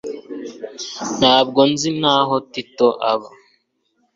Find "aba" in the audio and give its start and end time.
3.11-3.29